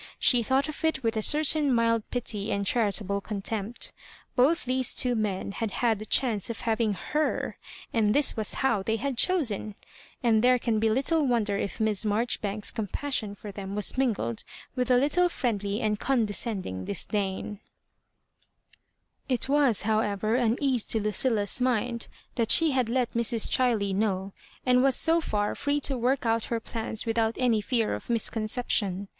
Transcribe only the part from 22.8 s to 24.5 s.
let Mrs. Chiley know,